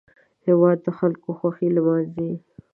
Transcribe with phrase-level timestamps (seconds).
[0.47, 2.31] هېواد د خلکو خوښۍ لمانځي